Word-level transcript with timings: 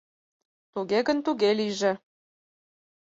Туге 0.73 0.99
гын 1.07 1.17
туге 1.25 1.51
лийже. 1.59 1.93